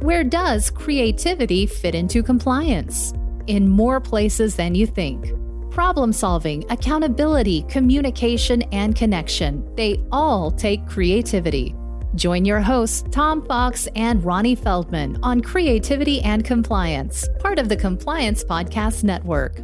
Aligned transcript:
Where 0.00 0.24
does 0.24 0.70
creativity 0.70 1.66
fit 1.66 1.94
into 1.94 2.22
compliance? 2.22 3.12
In 3.48 3.68
more 3.68 4.00
places 4.00 4.56
than 4.56 4.74
you 4.74 4.86
think. 4.86 5.30
Problem 5.70 6.14
solving, 6.14 6.64
accountability, 6.70 7.64
communication, 7.68 8.62
and 8.72 8.96
connection, 8.96 9.62
they 9.76 10.02
all 10.10 10.52
take 10.52 10.86
creativity. 10.86 11.74
Join 12.14 12.46
your 12.46 12.60
hosts, 12.60 13.04
Tom 13.10 13.44
Fox 13.44 13.88
and 13.94 14.24
Ronnie 14.24 14.54
Feldman, 14.54 15.18
on 15.22 15.42
Creativity 15.42 16.22
and 16.22 16.46
Compliance, 16.46 17.28
part 17.38 17.58
of 17.58 17.68
the 17.68 17.76
Compliance 17.76 18.42
Podcast 18.42 19.04
Network. 19.04 19.58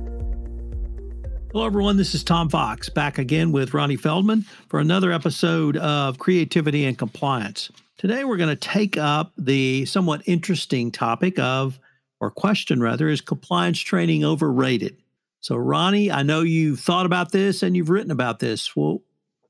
Hello, 1.53 1.65
everyone. 1.65 1.97
This 1.97 2.15
is 2.15 2.23
Tom 2.23 2.51
Fox 2.51 2.91
back 2.91 3.17
again 3.17 3.53
with 3.53 3.73
Ronnie 3.73 3.97
Feldman 3.97 4.43
for 4.69 4.81
another 4.81 5.13
episode 5.13 5.79
of 5.79 6.19
Creativity 6.19 6.85
and 6.85 6.99
Compliance. 6.99 7.71
Today, 7.99 8.25
we're 8.25 8.37
going 8.37 8.51
to 8.51 8.57
take 8.57 8.99
up 8.99 9.33
the 9.39 9.87
somewhat 9.87 10.21
interesting 10.27 10.93
topic 10.93 11.39
of, 11.39 11.81
or 12.21 12.31
question 12.31 12.79
rather, 12.79 13.09
is 13.09 13.23
compliance 13.23 13.81
training 13.81 14.23
overrated? 14.23 14.99
So, 15.41 15.57
Ronnie, 15.57 16.13
I 16.13 16.23
know 16.23 16.43
you've 16.43 16.81
thought 16.81 17.07
about 17.07 17.33
this 17.33 17.63
and 17.63 17.75
you've 17.75 17.89
written 17.89 18.11
about 18.11 18.39
this. 18.39 18.77
Well, 18.77 19.01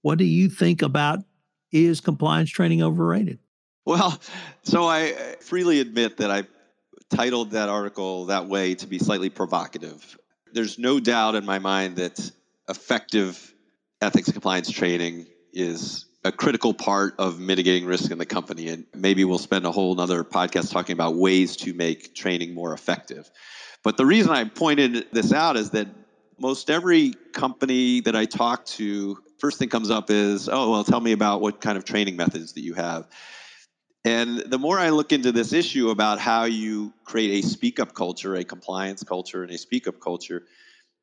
what 0.02 0.18
do 0.18 0.24
you 0.24 0.48
think 0.48 0.82
about 0.82 1.20
is 1.72 2.00
compliance 2.00 2.48
training 2.48 2.82
overrated? 2.82 3.40
Well, 3.84 4.20
so 4.62 4.84
I 4.84 5.12
uh, 5.12 5.16
freely 5.40 5.80
admit 5.80 6.18
that 6.18 6.30
I 6.30 6.44
titled 7.10 7.50
that 7.50 7.68
article 7.68 8.26
that 8.26 8.46
way 8.46 8.76
to 8.76 8.86
be 8.86 9.00
slightly 9.00 9.28
provocative. 9.28 10.16
There's 10.52 10.78
no 10.78 11.00
doubt 11.00 11.34
in 11.34 11.44
my 11.44 11.58
mind 11.58 11.96
that 11.96 12.30
effective 12.68 13.54
ethics 14.00 14.30
compliance 14.30 14.70
training 14.70 15.26
is 15.52 16.04
a 16.26 16.32
critical 16.32 16.74
part 16.74 17.14
of 17.18 17.38
mitigating 17.38 17.86
risk 17.86 18.10
in 18.10 18.18
the 18.18 18.26
company. 18.26 18.68
And 18.68 18.84
maybe 18.94 19.24
we'll 19.24 19.38
spend 19.38 19.64
a 19.64 19.70
whole 19.70 19.98
other 20.00 20.24
podcast 20.24 20.72
talking 20.72 20.92
about 20.92 21.14
ways 21.14 21.56
to 21.58 21.72
make 21.72 22.14
training 22.14 22.52
more 22.52 22.72
effective. 22.74 23.30
But 23.84 23.96
the 23.96 24.04
reason 24.04 24.32
I 24.32 24.44
pointed 24.44 25.06
this 25.12 25.32
out 25.32 25.56
is 25.56 25.70
that 25.70 25.86
most 26.38 26.68
every 26.68 27.12
company 27.32 28.00
that 28.00 28.16
I 28.16 28.24
talk 28.24 28.66
to, 28.66 29.22
first 29.38 29.58
thing 29.58 29.68
comes 29.68 29.90
up 29.90 30.10
is, 30.10 30.48
oh, 30.48 30.70
well, 30.72 30.84
tell 30.84 31.00
me 31.00 31.12
about 31.12 31.40
what 31.40 31.60
kind 31.60 31.78
of 31.78 31.84
training 31.84 32.16
methods 32.16 32.54
that 32.54 32.62
you 32.62 32.74
have. 32.74 33.08
And 34.04 34.38
the 34.38 34.58
more 34.58 34.78
I 34.78 34.90
look 34.90 35.12
into 35.12 35.32
this 35.32 35.52
issue 35.52 35.90
about 35.90 36.18
how 36.18 36.44
you 36.44 36.92
create 37.04 37.44
a 37.44 37.46
speak 37.46 37.80
up 37.80 37.94
culture, 37.94 38.34
a 38.36 38.44
compliance 38.44 39.02
culture, 39.02 39.42
and 39.42 39.52
a 39.52 39.58
speak 39.58 39.88
up 39.88 40.00
culture, 40.00 40.44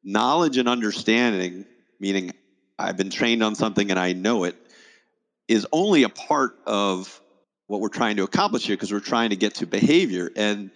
knowledge 0.03 0.58
and 0.58 0.69
understanding, 0.69 1.66
meaning 2.00 2.31
I've 2.78 2.97
been 2.97 3.09
trained 3.09 3.44
on 3.44 3.56
something 3.56 3.92
and 3.92 4.00
I 4.00 4.14
know 4.14 4.44
it, 4.45 4.56
is 5.47 5.67
only 5.72 6.03
a 6.03 6.09
part 6.09 6.58
of 6.66 7.22
what 7.67 7.81
we're 7.81 7.89
trying 7.89 8.17
to 8.17 8.23
accomplish 8.23 8.66
here 8.66 8.75
because 8.75 8.91
we're 8.91 8.99
trying 8.99 9.31
to 9.31 9.36
get 9.36 9.55
to 9.55 9.66
behavior. 9.67 10.31
And 10.35 10.72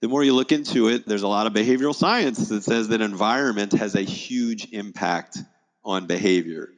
the 0.00 0.08
more 0.08 0.22
you 0.22 0.34
look 0.34 0.52
into 0.52 0.88
it, 0.88 1.06
there's 1.06 1.22
a 1.22 1.28
lot 1.28 1.46
of 1.46 1.52
behavioral 1.52 1.94
science 1.94 2.48
that 2.48 2.62
says 2.62 2.88
that 2.88 3.00
environment 3.00 3.72
has 3.72 3.94
a 3.94 4.02
huge 4.02 4.72
impact 4.72 5.38
on 5.84 6.06
behavior. 6.06 6.68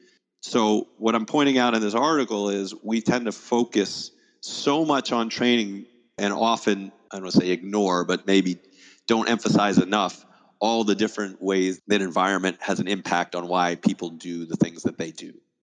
So, 0.42 0.88
what 0.96 1.14
I'm 1.14 1.26
pointing 1.26 1.58
out 1.58 1.74
in 1.74 1.82
this 1.82 1.94
article 1.94 2.48
is 2.48 2.74
we 2.82 3.02
tend 3.02 3.26
to 3.26 3.32
focus 3.32 4.10
so 4.40 4.86
much 4.86 5.12
on 5.12 5.28
training 5.28 5.84
and 6.16 6.32
often, 6.32 6.92
I 7.10 7.16
don't 7.16 7.24
want 7.24 7.34
to 7.34 7.40
say 7.40 7.50
ignore, 7.50 8.04
but 8.04 8.26
maybe 8.26 8.58
don't 9.06 9.28
emphasize 9.28 9.76
enough 9.78 10.24
all 10.60 10.84
the 10.84 10.94
different 10.94 11.42
ways 11.42 11.80
that 11.88 12.00
environment 12.00 12.58
has 12.60 12.80
an 12.80 12.88
impact 12.88 13.34
on 13.34 13.48
why 13.48 13.74
people 13.74 14.10
do 14.10 14.46
the 14.46 14.56
things 14.56 14.82
that 14.84 14.96
they 14.96 15.10
do. 15.10 15.32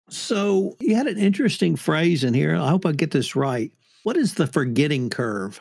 So 0.09 0.77
you 0.81 0.95
had 0.95 1.07
an 1.07 1.19
interesting 1.19 1.77
phrase 1.77 2.25
in 2.25 2.35
here. 2.35 2.57
I 2.57 2.69
hope 2.69 2.87
I 2.87 2.93
get 2.93 3.11
this 3.11 3.35
right. 3.35 3.73
What 4.03 4.17
is 4.17 4.35
the 4.35 4.47
forgetting 4.47 5.11
curve? 5.11 5.61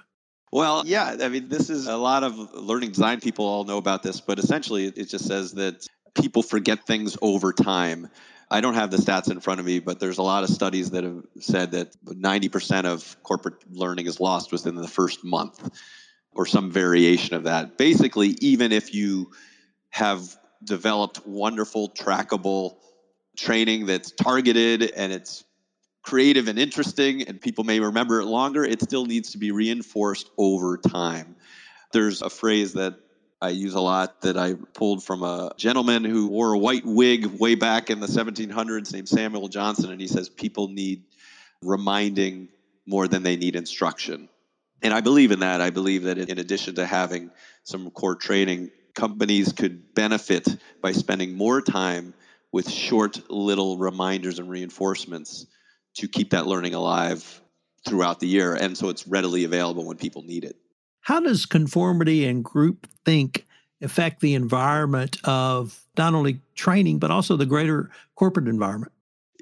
Well, 0.52 0.83
yeah, 0.85 1.16
I 1.22 1.30
mean, 1.30 1.50
this 1.50 1.69
is 1.69 1.88
a 1.88 1.97
lot 1.97 2.23
of 2.23 2.38
learning 2.53 2.89
design 2.89 3.22
people 3.22 3.45
all 3.45 3.63
know 3.63 3.77
about 3.77 4.03
this, 4.03 4.22
but 4.22 4.38
essentially 4.38 4.85
it 4.85 5.09
just 5.09 5.25
says 5.25 5.53
that 5.53 5.88
people 6.13 6.44
forget 6.44 6.85
things 6.85 7.17
over 7.22 7.53
time. 7.53 8.09
I 8.51 8.62
don't 8.62 8.75
have 8.75 8.91
the 8.91 8.97
stats 8.97 9.31
in 9.31 9.40
front 9.40 9.59
of 9.59 9.66
me, 9.66 9.79
but 9.79 10.00
there's 10.00 10.19
a 10.19 10.23
lot 10.23 10.44
of 10.44 10.50
studies 10.50 10.91
that 10.91 11.03
have 11.03 11.23
said 11.40 11.72
that 11.72 11.96
90% 12.06 12.85
of 12.85 13.17
corporate 13.23 13.56
learning 13.72 14.06
is 14.06 14.19
lost 14.19 14.51
within 14.51 14.75
the 14.75 14.88
first 14.88 15.23
month 15.23 15.72
or 16.34 16.46
some 16.46 16.69
variation 16.69 17.35
of 17.35 17.46
that. 17.46 17.78
Basically, 17.78 18.35
even 18.41 18.72
if 18.72 18.94
you 18.94 19.31
have 19.90 20.35
developed 20.63 21.25
wonderful, 21.25 21.90
trackable 21.90 22.75
training 23.38 23.85
that's 23.85 24.11
targeted 24.11 24.91
and 24.91 25.11
it's 25.11 25.44
creative 26.03 26.47
and 26.47 26.59
interesting 26.59 27.23
and 27.27 27.39
people 27.39 27.63
may 27.63 27.79
remember 27.79 28.19
it 28.19 28.25
longer, 28.25 28.63
it 28.63 28.81
still 28.81 29.05
needs 29.05 29.31
to 29.31 29.38
be 29.38 29.51
reinforced 29.51 30.29
over 30.38 30.77
time. 30.77 31.35
There's 31.91 32.22
a 32.22 32.29
phrase 32.29 32.73
that 32.73 32.95
I 33.43 33.49
use 33.49 33.73
a 33.73 33.81
lot 33.81 34.22
that 34.22 34.38
I 34.38 34.53
pulled 34.73 35.03
from 35.03 35.22
a 35.22 35.51
gentleman 35.57 36.05
who 36.05 36.27
wore 36.27 36.53
a 36.53 36.57
white 36.57 36.85
wig 36.85 37.25
way 37.25 37.55
back 37.55 37.89
in 37.89 37.99
the 37.99 38.07
1700s 38.07 38.93
named 38.93 39.09
Samuel 39.09 39.49
Johnson. 39.49 39.91
And 39.91 39.99
he 39.99 40.07
says 40.07 40.29
people 40.29 40.69
need 40.69 41.03
reminding 41.61 42.47
more 42.85 43.07
than 43.07 43.23
they 43.23 43.35
need 43.35 43.57
instruction. 43.57 44.29
And 44.81 44.93
I 44.93 45.01
believe 45.01 45.31
in 45.31 45.39
that. 45.41 45.59
I 45.59 45.72
believe 45.72 46.03
that 46.03 46.17
in 46.17 46.39
addition 46.39 46.75
to 46.75 46.85
having 46.85 47.31
some 47.63 47.91
core 47.91 48.16
training, 48.16 48.72
companies 48.93 49.51
could 49.51 49.93
benefit 49.93 50.47
by 50.81 50.93
spending 50.93 51.33
more 51.33 51.61
time 51.61 52.13
with 52.53 52.69
short 52.69 53.30
little 53.30 53.78
reminders 53.78 54.40
and 54.40 54.50
reinforcements 54.50 55.47
to 55.96 56.08
keep 56.08 56.30
that 56.30 56.47
learning 56.47 56.74
alive 56.74 57.41
throughout 57.86 58.22
the 58.22 58.28
year. 58.28 58.53
And 58.53 58.78
so 58.78 58.88
it's 58.88 59.06
readily 59.08 59.44
available 59.44 59.86
when 59.86 59.97
people 59.97 60.22
need 60.22 60.46
it. 60.46 60.56
How 61.02 61.19
does 61.19 61.46
conformity 61.46 62.25
and 62.25 62.44
group 62.44 62.88
think 63.03 63.46
affect 63.81 64.22
the 64.22 64.36
environment 64.36 65.18
of 65.25 65.84
not 65.97 66.14
only 66.14 66.40
training, 66.56 67.00
but 67.00 67.12
also 67.12 67.36
the 67.36 67.46
greater 67.46 67.90
corporate 68.16 68.47
environment? 68.47 68.94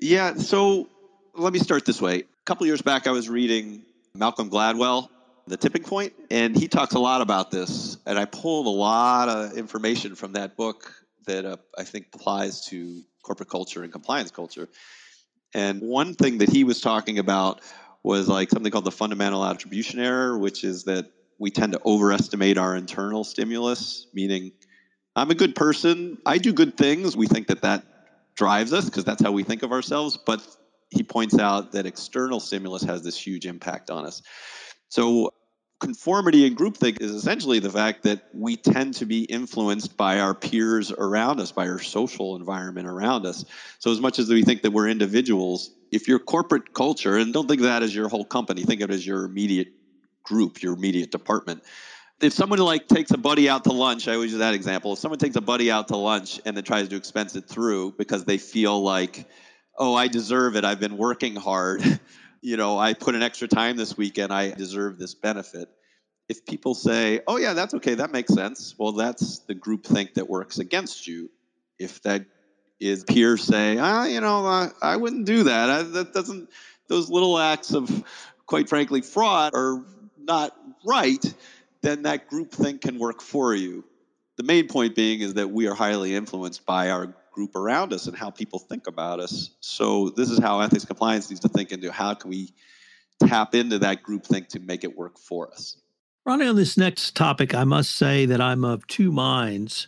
Yeah. 0.02 0.34
So 0.36 0.90
let 1.36 1.54
me 1.54 1.60
start 1.60 1.86
this 1.86 2.02
way. 2.02 2.22
A 2.22 2.46
couple 2.46 2.66
years 2.66 2.82
back, 2.82 3.06
I 3.06 3.12
was 3.12 3.30
reading 3.30 3.84
Malcolm 4.16 4.50
Gladwell, 4.50 5.10
The 5.46 5.58
Tipping 5.58 5.84
Point, 5.84 6.14
and 6.32 6.58
he 6.58 6.68
talks 6.68 6.96
a 6.96 7.00
lot 7.00 7.22
about 7.22 7.52
this. 7.52 7.98
And 8.08 8.18
I 8.18 8.26
pulled 8.26 8.66
a 8.66 8.70
lot 8.70 9.30
of 9.30 9.56
information 9.58 10.16
from 10.16 10.34
that 10.34 10.58
book 10.58 10.92
that 11.28 11.46
uh, 11.46 11.58
I 11.78 11.84
think 11.84 12.08
applies 12.14 12.66
to 12.68 13.02
corporate 13.24 13.50
culture 13.50 13.84
and 13.84 13.92
compliance 13.92 14.32
culture. 14.32 14.70
And 15.54 15.82
one 15.82 16.14
thing 16.14 16.38
that 16.40 16.50
he 16.50 16.64
was 16.64 16.82
talking 16.82 17.20
about 17.20 17.62
was 18.04 18.28
like 18.28 18.50
something 18.50 18.72
called 18.72 18.86
the 18.86 18.92
fundamental 18.92 19.46
attribution 19.46 20.00
error, 20.00 20.38
which 20.38 20.64
is 20.64 20.86
that 20.86 21.12
we 21.40 21.52
tend 21.52 21.74
to 21.74 21.82
overestimate 21.86 22.58
our 22.58 22.76
internal 22.76 23.24
stimulus, 23.24 24.08
meaning 24.14 24.52
I'm 25.16 25.30
a 25.30 25.36
good 25.36 25.56
person, 25.56 26.18
I 26.26 26.38
do 26.38 26.54
good 26.54 26.78
things. 26.78 27.18
We 27.18 27.28
think 27.28 27.48
that 27.48 27.62
that 27.64 27.84
drives 28.36 28.74
us 28.74 28.86
because 28.86 29.04
that's 29.04 29.22
how 29.22 29.32
we 29.32 29.44
think 29.44 29.64
of 29.64 29.72
ourselves. 29.72 30.18
But 30.26 30.42
he 30.90 31.04
points 31.04 31.38
out 31.38 31.74
that 31.74 31.86
external 31.86 32.40
stimulus 32.40 32.84
has 32.84 33.04
this 33.04 33.18
huge 33.18 33.46
impact 33.46 33.90
on 33.90 34.06
us. 34.06 34.22
So 34.90 35.34
conformity 35.82 36.46
and 36.46 36.56
groupthink 36.56 37.02
is 37.02 37.12
essentially 37.12 37.60
the 37.60 37.70
fact 37.70 38.04
that 38.04 38.22
we 38.34 38.56
tend 38.56 38.94
to 38.94 39.06
be 39.06 39.24
influenced 39.24 39.98
by 39.98 40.20
our 40.20 40.34
peers 40.34 40.92
around 40.92 41.42
us, 41.42 41.52
by 41.52 41.68
our 41.68 41.80
social 41.80 42.36
environment 42.36 42.88
around 42.88 43.26
us. 43.26 43.44
So, 43.80 43.92
as 43.92 44.00
much 44.00 44.20
as 44.20 44.30
we 44.30 44.44
think 44.44 44.62
that 44.62 44.72
we're 44.72 44.88
individuals, 44.88 45.72
if 45.92 46.08
your 46.08 46.20
corporate 46.20 46.74
culture, 46.74 47.18
and 47.18 47.34
don't 47.34 47.48
think 47.48 47.60
of 47.60 47.66
that 47.66 47.84
as 47.84 47.94
your 47.94 48.08
whole 48.08 48.24
company, 48.24 48.64
think 48.64 48.82
of 48.82 48.92
it 48.92 48.94
as 48.94 49.06
your 49.06 49.26
immediate 49.26 49.70
group, 50.24 50.62
your 50.62 50.74
immediate 50.74 51.12
department. 51.12 51.64
If 52.22 52.34
someone 52.34 52.60
like 52.60 52.88
takes 52.88 53.10
a 53.10 53.18
buddy 53.18 53.50
out 53.50 53.64
to 53.64 53.74
lunch, 53.74 54.08
I 54.08 54.14
always 54.14 54.32
use 54.32 54.40
that 54.40 54.54
example. 54.54 54.94
If 54.94 55.00
someone 55.00 55.18
takes 55.18 55.36
a 55.36 55.42
buddy 55.42 55.72
out 55.72 55.88
to 55.88 55.98
lunch 55.98 56.40
and 56.46 56.56
then 56.56 56.64
tries 56.64 56.88
to 56.90 56.96
expense 56.96 57.36
it 57.36 57.48
through 57.48 57.94
because 57.98 58.24
they 58.26 58.38
feel 58.38 58.82
like, 58.84 59.28
oh, 59.80 59.96
I 59.96 60.08
deserve 60.08 60.56
it, 60.56 60.64
I've 60.64 60.80
been 60.80 60.98
working 60.98 61.36
hard. 61.36 61.82
you 62.42 62.58
know, 62.58 62.78
I 62.78 62.94
put 62.94 63.16
in 63.16 63.24
extra 63.24 63.48
time 63.48 63.78
this 63.78 63.96
weekend, 63.96 64.34
I 64.34 64.52
deserve 64.52 64.98
this 64.98 65.14
benefit. 65.14 65.70
If 66.28 66.46
people 66.46 66.74
say, 66.74 67.22
oh, 67.28 67.38
yeah, 67.38 67.54
that's 67.54 67.74
okay, 67.76 67.96
that 67.96 68.12
makes 68.12 68.34
sense, 68.34 68.76
well, 68.78 68.94
that's 68.94 69.40
the 69.40 69.54
group 69.54 69.86
think 69.86 70.16
that 70.16 70.30
works 70.30 70.60
against 70.60 71.08
you. 71.08 71.30
If 71.78 72.02
that 72.04 72.26
is 72.80 73.04
peers 73.04 73.44
say, 73.44 73.78
ah, 73.78 74.06
you 74.06 74.22
know, 74.22 74.46
I, 74.46 74.70
I 74.82 74.96
wouldn't 74.96 75.26
do 75.26 75.44
that. 75.44 75.70
I, 75.70 75.84
that 75.84 76.14
doesn't, 76.14 76.50
those 76.88 77.10
little 77.10 77.38
acts 77.38 77.74
of, 77.74 78.04
quite 78.46 78.70
frankly, 78.70 79.02
fraud 79.02 79.54
are 79.54 79.84
not 80.18 80.56
right, 80.86 81.34
then 81.82 82.04
that 82.04 82.28
group 82.28 82.52
think 82.52 82.82
can 82.82 82.98
work 82.98 83.22
for 83.22 83.54
you. 83.54 83.84
The 84.38 84.44
main 84.44 84.68
point 84.68 84.96
being 84.96 85.20
is 85.20 85.36
that 85.36 85.52
we 85.52 85.68
are 85.68 85.76
highly 85.76 86.16
influenced 86.16 86.66
by 86.66 86.90
our 86.90 87.14
group 87.42 87.56
around 87.56 87.92
us 87.92 88.06
and 88.06 88.16
how 88.16 88.30
people 88.30 88.60
think 88.60 88.86
about 88.86 89.20
us. 89.20 89.50
So 89.62 90.10
this 90.10 90.30
is 90.30 90.38
how 90.38 90.60
ethics 90.60 90.86
compliance 90.86 91.28
needs 91.28 91.40
to 91.40 91.50
think 91.50 91.72
into 91.72 91.92
how 91.92 92.14
can 92.14 92.30
we 92.30 92.54
tap 93.26 93.56
into 93.56 93.80
that 93.80 94.04
group 94.04 94.28
think 94.28 94.48
to 94.50 94.60
make 94.60 94.84
it 94.84 94.96
work 94.96 95.18
for 95.18 95.52
us. 95.52 95.78
Ronnie, 96.24 96.46
on 96.46 96.56
this 96.56 96.78
next 96.78 97.16
topic, 97.16 97.56
I 97.56 97.64
must 97.64 97.96
say 97.96 98.28
that 98.28 98.40
I'm 98.40 98.64
of 98.64 98.86
two 98.86 99.12
minds 99.12 99.88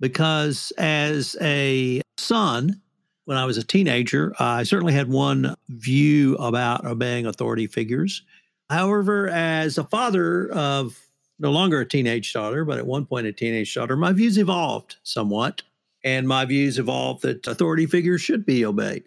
because 0.00 0.72
as 0.78 1.36
a 1.42 2.00
son, 2.16 2.80
when 3.26 3.36
I 3.36 3.44
was 3.44 3.58
a 3.58 3.64
teenager, 3.64 4.34
I 4.38 4.62
certainly 4.62 4.94
had 4.94 5.10
one 5.10 5.54
view 5.68 6.36
about 6.36 6.86
obeying 6.86 7.26
authority 7.26 7.66
figures. 7.66 8.22
However, 8.70 9.28
as 9.28 9.76
a 9.76 9.84
father 9.84 10.50
of 10.50 10.98
no 11.38 11.52
longer 11.52 11.80
a 11.80 11.86
teenage 11.86 12.32
daughter, 12.32 12.64
but 12.64 12.78
at 12.78 12.86
one 12.86 13.04
point 13.04 13.26
a 13.26 13.32
teenage 13.32 13.74
daughter, 13.74 13.98
my 13.98 14.12
views 14.12 14.38
evolved 14.38 14.96
somewhat. 15.02 15.60
And 16.06 16.28
my 16.28 16.44
views 16.44 16.78
evolved 16.78 17.22
that 17.22 17.48
authority 17.48 17.84
figures 17.84 18.22
should 18.22 18.46
be 18.46 18.64
obeyed. 18.64 19.02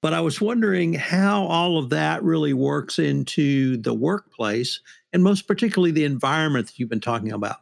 But 0.00 0.14
I 0.14 0.20
was 0.20 0.40
wondering 0.40 0.94
how 0.94 1.46
all 1.46 1.78
of 1.78 1.90
that 1.90 2.22
really 2.22 2.52
works 2.52 3.00
into 3.00 3.76
the 3.78 3.92
workplace 3.92 4.80
and 5.12 5.24
most 5.24 5.48
particularly 5.48 5.90
the 5.90 6.04
environment 6.04 6.68
that 6.68 6.78
you've 6.78 6.88
been 6.88 7.00
talking 7.00 7.32
about. 7.32 7.56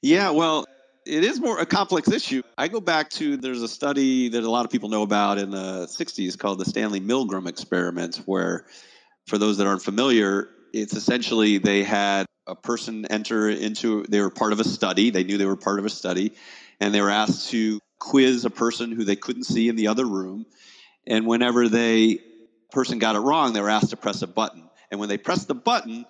Yeah, 0.00 0.30
well, 0.30 0.64
it 1.04 1.24
is 1.24 1.40
more 1.40 1.58
a 1.60 1.66
complex 1.66 2.10
issue. 2.10 2.42
I 2.56 2.68
go 2.68 2.80
back 2.80 3.10
to 3.10 3.36
there's 3.36 3.62
a 3.62 3.68
study 3.68 4.30
that 4.30 4.42
a 4.42 4.50
lot 4.50 4.64
of 4.64 4.70
people 4.70 4.88
know 4.88 5.02
about 5.02 5.36
in 5.36 5.50
the 5.50 5.86
60s 5.86 6.38
called 6.38 6.58
the 6.58 6.64
Stanley 6.64 7.00
Milgram 7.00 7.48
experiment, 7.48 8.22
where, 8.24 8.64
for 9.26 9.36
those 9.36 9.58
that 9.58 9.66
aren't 9.66 9.82
familiar, 9.82 10.48
it's 10.72 10.94
essentially 10.94 11.58
they 11.58 11.82
had 11.82 12.24
a 12.46 12.54
person 12.54 13.04
enter 13.10 13.50
into, 13.50 14.06
they 14.08 14.22
were 14.22 14.30
part 14.30 14.54
of 14.54 14.60
a 14.60 14.64
study, 14.64 15.10
they 15.10 15.24
knew 15.24 15.36
they 15.36 15.44
were 15.44 15.56
part 15.56 15.78
of 15.78 15.84
a 15.84 15.90
study, 15.90 16.32
and 16.80 16.94
they 16.94 17.02
were 17.02 17.10
asked 17.10 17.50
to 17.50 17.78
quiz 17.98 18.44
a 18.44 18.50
person 18.50 18.92
who 18.92 19.04
they 19.04 19.16
couldn't 19.16 19.44
see 19.44 19.68
in 19.68 19.76
the 19.76 19.88
other 19.88 20.06
room. 20.06 20.46
And 21.06 21.26
whenever 21.26 21.68
they 21.68 22.20
person 22.70 22.98
got 22.98 23.16
it 23.16 23.20
wrong, 23.20 23.52
they 23.52 23.60
were 23.60 23.70
asked 23.70 23.90
to 23.90 23.96
press 23.96 24.22
a 24.22 24.26
button. 24.26 24.68
And 24.90 25.00
when 25.00 25.08
they 25.08 25.18
pressed 25.18 25.48
the 25.48 25.54
button, 25.54 26.06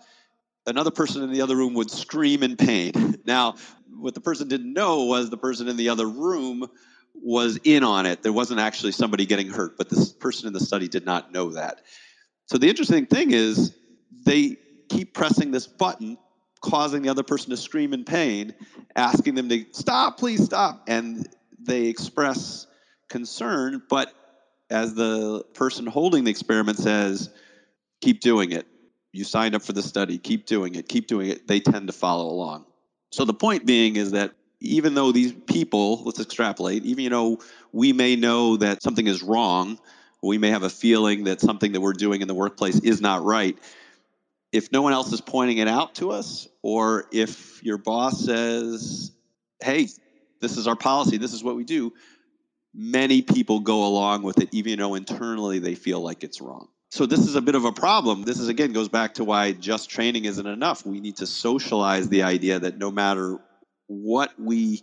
another 0.66 0.90
person 0.90 1.22
in 1.22 1.32
the 1.32 1.42
other 1.42 1.56
room 1.56 1.74
would 1.74 1.90
scream 1.90 2.42
in 2.42 2.56
pain. 2.56 2.92
Now, 3.24 3.56
what 3.94 4.14
the 4.14 4.22
person 4.22 4.48
didn't 4.48 4.72
know 4.72 5.04
was 5.04 5.28
the 5.28 5.36
person 5.36 5.68
in 5.68 5.76
the 5.76 5.90
other 5.90 6.06
room 6.06 6.66
was 7.14 7.58
in 7.62 7.84
on 7.84 8.06
it. 8.06 8.22
There 8.22 8.32
wasn't 8.32 8.60
actually 8.60 8.92
somebody 8.92 9.26
getting 9.26 9.48
hurt, 9.48 9.76
but 9.76 9.90
this 9.90 10.12
person 10.14 10.46
in 10.46 10.54
the 10.54 10.60
study 10.60 10.88
did 10.88 11.04
not 11.04 11.30
know 11.30 11.50
that. 11.50 11.82
So 12.46 12.56
the 12.56 12.70
interesting 12.70 13.04
thing 13.04 13.32
is 13.32 13.76
they 14.24 14.56
keep 14.88 15.12
pressing 15.12 15.50
this 15.50 15.66
button, 15.66 16.16
causing 16.62 17.02
the 17.02 17.10
other 17.10 17.22
person 17.22 17.50
to 17.50 17.56
scream 17.58 17.92
in 17.92 18.04
pain, 18.04 18.54
asking 18.96 19.34
them 19.34 19.50
to 19.50 19.66
stop, 19.72 20.16
please 20.16 20.42
stop. 20.42 20.84
And 20.88 21.28
they 21.68 21.86
express 21.86 22.66
concern, 23.08 23.82
but 23.88 24.12
as 24.70 24.94
the 24.94 25.44
person 25.54 25.86
holding 25.86 26.24
the 26.24 26.30
experiment 26.30 26.78
says, 26.78 27.30
keep 28.00 28.20
doing 28.20 28.52
it. 28.52 28.66
You 29.12 29.24
signed 29.24 29.54
up 29.54 29.62
for 29.62 29.72
the 29.72 29.82
study, 29.82 30.18
keep 30.18 30.46
doing 30.46 30.74
it, 30.74 30.88
keep 30.88 31.06
doing 31.06 31.28
it. 31.28 31.48
They 31.48 31.60
tend 31.60 31.86
to 31.86 31.92
follow 31.92 32.26
along. 32.26 32.66
So 33.10 33.24
the 33.24 33.34
point 33.34 33.64
being 33.64 33.96
is 33.96 34.10
that 34.10 34.32
even 34.60 34.94
though 34.94 35.12
these 35.12 35.32
people, 35.32 36.02
let's 36.04 36.20
extrapolate, 36.20 36.84
even 36.84 37.04
you 37.04 37.10
know, 37.10 37.38
we 37.72 37.92
may 37.92 38.16
know 38.16 38.56
that 38.56 38.82
something 38.82 39.06
is 39.06 39.22
wrong, 39.22 39.78
we 40.22 40.36
may 40.36 40.50
have 40.50 40.64
a 40.64 40.70
feeling 40.70 41.24
that 41.24 41.40
something 41.40 41.72
that 41.72 41.80
we're 41.80 41.92
doing 41.92 42.20
in 42.20 42.28
the 42.28 42.34
workplace 42.34 42.80
is 42.80 43.00
not 43.00 43.22
right. 43.24 43.56
If 44.52 44.72
no 44.72 44.82
one 44.82 44.92
else 44.92 45.12
is 45.12 45.20
pointing 45.20 45.58
it 45.58 45.68
out 45.68 45.94
to 45.96 46.10
us, 46.10 46.48
or 46.62 47.06
if 47.12 47.62
your 47.62 47.78
boss 47.78 48.24
says, 48.24 49.12
hey, 49.62 49.88
this 50.40 50.56
is 50.56 50.66
our 50.66 50.76
policy, 50.76 51.16
this 51.16 51.32
is 51.32 51.42
what 51.42 51.56
we 51.56 51.64
do, 51.64 51.92
many 52.74 53.22
people 53.22 53.60
go 53.60 53.86
along 53.86 54.22
with 54.22 54.40
it, 54.40 54.48
even 54.52 54.78
though 54.78 54.94
internally 54.94 55.58
they 55.58 55.74
feel 55.74 56.00
like 56.00 56.22
it's 56.24 56.40
wrong. 56.40 56.68
So 56.90 57.04
this 57.04 57.20
is 57.20 57.34
a 57.34 57.42
bit 57.42 57.54
of 57.54 57.64
a 57.64 57.72
problem. 57.72 58.22
This 58.22 58.40
is 58.40 58.48
again 58.48 58.72
goes 58.72 58.88
back 58.88 59.14
to 59.14 59.24
why 59.24 59.52
just 59.52 59.90
training 59.90 60.24
isn't 60.24 60.46
enough. 60.46 60.86
We 60.86 61.00
need 61.00 61.16
to 61.16 61.26
socialize 61.26 62.08
the 62.08 62.22
idea 62.22 62.58
that 62.58 62.78
no 62.78 62.90
matter 62.90 63.38
what 63.88 64.32
we 64.38 64.82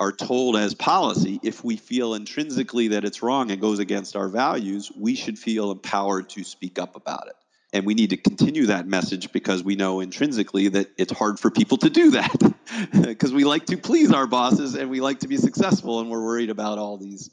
are 0.00 0.10
told 0.10 0.56
as 0.56 0.74
policy, 0.74 1.38
if 1.44 1.62
we 1.62 1.76
feel 1.76 2.14
intrinsically 2.14 2.88
that 2.88 3.04
it's 3.04 3.22
wrong 3.22 3.52
and 3.52 3.60
goes 3.60 3.78
against 3.78 4.16
our 4.16 4.28
values, 4.28 4.90
we 4.98 5.14
should 5.14 5.38
feel 5.38 5.70
empowered 5.70 6.28
to 6.30 6.42
speak 6.42 6.80
up 6.80 6.96
about 6.96 7.28
it. 7.28 7.36
And 7.74 7.84
we 7.84 7.94
need 7.94 8.10
to 8.10 8.16
continue 8.16 8.66
that 8.66 8.86
message 8.86 9.32
because 9.32 9.64
we 9.64 9.74
know 9.74 9.98
intrinsically 9.98 10.68
that 10.68 10.92
it's 10.96 11.12
hard 11.12 11.40
for 11.40 11.50
people 11.50 11.76
to 11.78 11.90
do 11.90 12.12
that 12.12 12.54
because 13.02 13.32
we 13.32 13.42
like 13.42 13.66
to 13.66 13.76
please 13.76 14.12
our 14.12 14.28
bosses 14.28 14.76
and 14.76 14.88
we 14.88 15.00
like 15.00 15.18
to 15.18 15.28
be 15.28 15.36
successful 15.36 15.98
and 15.98 16.08
we're 16.08 16.24
worried 16.24 16.50
about 16.50 16.78
all 16.78 16.96
these 16.96 17.30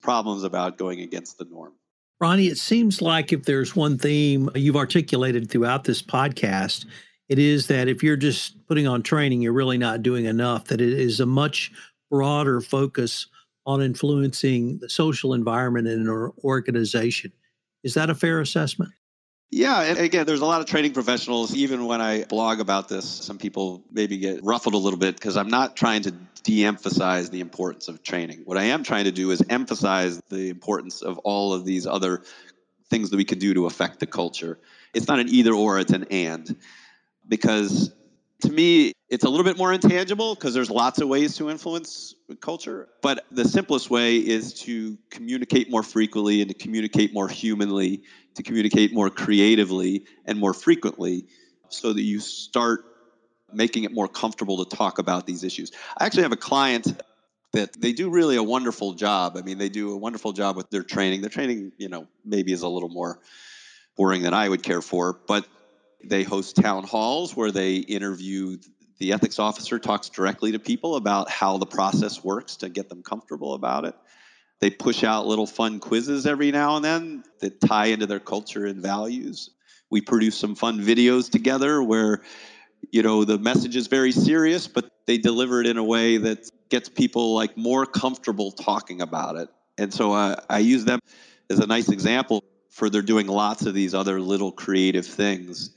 problems 0.00 0.44
about 0.44 0.78
going 0.78 1.00
against 1.00 1.38
the 1.38 1.44
norm. 1.44 1.72
Ronnie, 2.20 2.46
it 2.46 2.58
seems 2.58 3.02
like 3.02 3.32
if 3.32 3.44
there's 3.44 3.74
one 3.74 3.98
theme 3.98 4.48
you've 4.54 4.76
articulated 4.76 5.50
throughout 5.50 5.82
this 5.82 6.02
podcast, 6.02 6.86
it 7.28 7.40
is 7.40 7.66
that 7.66 7.88
if 7.88 8.00
you're 8.02 8.16
just 8.16 8.64
putting 8.68 8.86
on 8.86 9.02
training, 9.02 9.42
you're 9.42 9.52
really 9.52 9.78
not 9.78 10.04
doing 10.04 10.26
enough, 10.26 10.66
that 10.66 10.80
it 10.80 10.92
is 10.92 11.18
a 11.18 11.26
much 11.26 11.72
broader 12.12 12.60
focus 12.60 13.26
on 13.66 13.82
influencing 13.82 14.78
the 14.78 14.88
social 14.88 15.34
environment 15.34 15.88
in 15.88 16.08
an 16.08 16.32
organization. 16.44 17.32
Is 17.82 17.94
that 17.94 18.08
a 18.08 18.14
fair 18.14 18.40
assessment? 18.40 18.92
Yeah, 19.52 19.82
and 19.82 19.98
again, 19.98 20.26
there's 20.26 20.42
a 20.42 20.46
lot 20.46 20.60
of 20.60 20.66
training 20.68 20.92
professionals. 20.92 21.54
Even 21.56 21.86
when 21.86 22.00
I 22.00 22.24
blog 22.24 22.60
about 22.60 22.88
this, 22.88 23.04
some 23.04 23.36
people 23.36 23.82
maybe 23.90 24.16
get 24.16 24.44
ruffled 24.44 24.74
a 24.74 24.78
little 24.78 24.98
bit 24.98 25.16
because 25.16 25.36
I'm 25.36 25.48
not 25.48 25.76
trying 25.76 26.02
to 26.02 26.12
de 26.44 26.64
emphasize 26.64 27.30
the 27.30 27.40
importance 27.40 27.88
of 27.88 28.02
training. 28.02 28.42
What 28.44 28.56
I 28.56 28.64
am 28.64 28.84
trying 28.84 29.04
to 29.04 29.10
do 29.10 29.32
is 29.32 29.42
emphasize 29.50 30.20
the 30.28 30.50
importance 30.50 31.02
of 31.02 31.18
all 31.18 31.52
of 31.52 31.64
these 31.64 31.86
other 31.86 32.22
things 32.88 33.10
that 33.10 33.16
we 33.16 33.24
can 33.24 33.40
do 33.40 33.52
to 33.54 33.66
affect 33.66 33.98
the 33.98 34.06
culture. 34.06 34.58
It's 34.94 35.08
not 35.08 35.18
an 35.18 35.28
either 35.28 35.52
or, 35.52 35.80
it's 35.80 35.92
an 35.92 36.06
and. 36.10 36.56
Because 37.26 37.92
to 38.42 38.52
me, 38.52 38.92
it's 39.08 39.24
a 39.24 39.28
little 39.28 39.44
bit 39.44 39.56
more 39.56 39.72
intangible 39.72 40.34
because 40.34 40.54
there's 40.54 40.70
lots 40.70 41.00
of 41.00 41.08
ways 41.08 41.36
to 41.36 41.50
influence 41.50 42.14
culture. 42.40 42.88
But 43.02 43.24
the 43.30 43.44
simplest 43.44 43.90
way 43.90 44.16
is 44.16 44.54
to 44.60 44.96
communicate 45.10 45.70
more 45.70 45.82
frequently 45.82 46.40
and 46.40 46.48
to 46.48 46.54
communicate 46.54 47.12
more 47.12 47.28
humanly, 47.28 48.02
to 48.34 48.42
communicate 48.42 48.92
more 48.92 49.10
creatively 49.10 50.04
and 50.26 50.38
more 50.38 50.54
frequently 50.54 51.26
so 51.68 51.92
that 51.92 52.02
you 52.02 52.20
start 52.20 52.84
making 53.52 53.84
it 53.84 53.92
more 53.92 54.08
comfortable 54.08 54.64
to 54.64 54.76
talk 54.76 54.98
about 54.98 55.26
these 55.26 55.42
issues. 55.42 55.72
I 55.98 56.06
actually 56.06 56.22
have 56.22 56.32
a 56.32 56.36
client 56.36 57.00
that 57.52 57.72
they 57.80 57.92
do 57.92 58.10
really 58.10 58.36
a 58.36 58.42
wonderful 58.42 58.92
job. 58.94 59.36
I 59.36 59.42
mean, 59.42 59.58
they 59.58 59.68
do 59.68 59.92
a 59.92 59.96
wonderful 59.96 60.32
job 60.32 60.56
with 60.56 60.70
their 60.70 60.84
training. 60.84 61.20
Their 61.20 61.30
training, 61.30 61.72
you 61.78 61.88
know, 61.88 62.06
maybe 62.24 62.52
is 62.52 62.62
a 62.62 62.68
little 62.68 62.88
more 62.88 63.18
boring 63.96 64.22
than 64.22 64.34
I 64.34 64.48
would 64.48 64.62
care 64.62 64.80
for, 64.80 65.18
but 65.26 65.46
they 66.04 66.22
host 66.22 66.56
town 66.56 66.84
halls 66.84 67.36
where 67.36 67.50
they 67.50 67.76
interview 67.76 68.56
the 68.98 69.12
ethics 69.12 69.38
officer 69.38 69.78
talks 69.78 70.08
directly 70.08 70.52
to 70.52 70.58
people 70.58 70.96
about 70.96 71.30
how 71.30 71.56
the 71.56 71.66
process 71.66 72.22
works 72.22 72.56
to 72.56 72.68
get 72.68 72.88
them 72.88 73.02
comfortable 73.02 73.54
about 73.54 73.86
it. 73.86 73.94
They 74.60 74.68
push 74.70 75.04
out 75.04 75.26
little 75.26 75.46
fun 75.46 75.80
quizzes 75.80 76.26
every 76.26 76.50
now 76.50 76.76
and 76.76 76.84
then 76.84 77.24
that 77.40 77.60
tie 77.62 77.86
into 77.86 78.06
their 78.06 78.20
culture 78.20 78.66
and 78.66 78.82
values. 78.82 79.50
We 79.88 80.02
produce 80.02 80.36
some 80.36 80.54
fun 80.54 80.80
videos 80.80 81.30
together 81.30 81.82
where 81.82 82.20
you 82.90 83.02
know 83.02 83.24
the 83.24 83.38
message 83.38 83.76
is 83.76 83.86
very 83.86 84.12
serious 84.12 84.66
but 84.66 84.90
they 85.06 85.18
deliver 85.18 85.60
it 85.60 85.66
in 85.66 85.76
a 85.76 85.84
way 85.84 86.16
that 86.16 86.50
gets 86.68 86.88
people 86.88 87.34
like 87.34 87.56
more 87.56 87.84
comfortable 87.86 88.50
talking 88.50 89.02
about 89.02 89.36
it 89.36 89.48
and 89.78 89.92
so 89.92 90.12
uh, 90.12 90.36
i 90.48 90.58
use 90.58 90.84
them 90.84 90.98
as 91.50 91.58
a 91.58 91.66
nice 91.66 91.90
example 91.90 92.42
for 92.70 92.88
they're 92.88 93.02
doing 93.02 93.26
lots 93.26 93.66
of 93.66 93.74
these 93.74 93.94
other 93.94 94.20
little 94.20 94.50
creative 94.50 95.06
things 95.06 95.70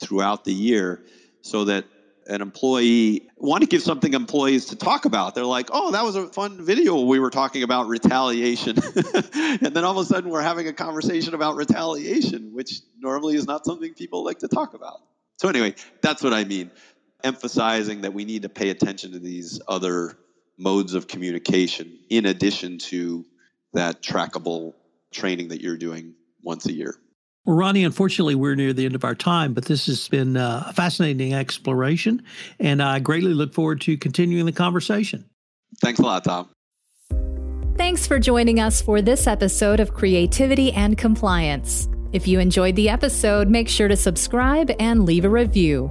throughout 0.00 0.44
the 0.44 0.52
year 0.52 1.02
so 1.42 1.64
that 1.64 1.84
an 2.26 2.42
employee 2.42 3.28
want 3.36 3.62
to 3.62 3.66
give 3.66 3.82
something 3.82 4.14
employees 4.14 4.66
to 4.66 4.76
talk 4.76 5.04
about. 5.04 5.34
They're 5.34 5.44
like, 5.44 5.68
"Oh, 5.72 5.90
that 5.90 6.04
was 6.04 6.16
a 6.16 6.28
fun 6.28 6.64
video. 6.64 7.00
We 7.00 7.18
were 7.18 7.30
talking 7.30 7.62
about 7.62 7.88
retaliation," 7.88 8.76
and 9.34 9.74
then 9.74 9.84
all 9.84 9.98
of 9.98 10.04
a 10.04 10.04
sudden 10.04 10.30
we're 10.30 10.42
having 10.42 10.68
a 10.68 10.72
conversation 10.72 11.34
about 11.34 11.56
retaliation, 11.56 12.52
which 12.52 12.80
normally 12.98 13.34
is 13.36 13.46
not 13.46 13.64
something 13.64 13.94
people 13.94 14.24
like 14.24 14.38
to 14.40 14.48
talk 14.48 14.74
about. 14.74 15.00
So 15.38 15.48
anyway, 15.48 15.74
that's 16.02 16.22
what 16.22 16.32
I 16.32 16.44
mean, 16.44 16.70
emphasizing 17.24 18.02
that 18.02 18.12
we 18.12 18.24
need 18.24 18.42
to 18.42 18.48
pay 18.48 18.70
attention 18.70 19.12
to 19.12 19.18
these 19.18 19.60
other 19.66 20.16
modes 20.58 20.94
of 20.94 21.08
communication 21.08 21.98
in 22.10 22.26
addition 22.26 22.78
to 22.78 23.24
that 23.72 24.02
trackable 24.02 24.74
training 25.10 25.48
that 25.48 25.60
you're 25.60 25.78
doing 25.78 26.14
once 26.42 26.66
a 26.66 26.72
year. 26.72 26.94
Well, 27.44 27.56
Ronnie, 27.56 27.84
unfortunately, 27.84 28.34
we're 28.34 28.54
near 28.54 28.72
the 28.72 28.84
end 28.84 28.94
of 28.94 29.04
our 29.04 29.14
time, 29.14 29.54
but 29.54 29.64
this 29.64 29.86
has 29.86 30.08
been 30.08 30.36
uh, 30.36 30.64
a 30.66 30.72
fascinating 30.72 31.32
exploration, 31.32 32.22
and 32.58 32.82
I 32.82 32.98
greatly 32.98 33.32
look 33.32 33.54
forward 33.54 33.80
to 33.82 33.96
continuing 33.96 34.46
the 34.46 34.52
conversation. 34.52 35.24
Thanks 35.80 36.00
a 36.00 36.02
lot, 36.02 36.24
Tom. 36.24 36.50
Thanks 37.76 38.06
for 38.06 38.18
joining 38.18 38.60
us 38.60 38.82
for 38.82 39.00
this 39.00 39.26
episode 39.26 39.80
of 39.80 39.94
Creativity 39.94 40.70
and 40.72 40.98
Compliance. 40.98 41.88
If 42.12 42.28
you 42.28 42.38
enjoyed 42.40 42.76
the 42.76 42.90
episode, 42.90 43.48
make 43.48 43.68
sure 43.68 43.88
to 43.88 43.96
subscribe 43.96 44.70
and 44.78 45.06
leave 45.06 45.24
a 45.24 45.30
review. 45.30 45.90